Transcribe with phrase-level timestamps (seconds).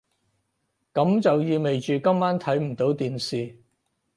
[0.95, 3.61] 噉就意味住今晚睇唔到電視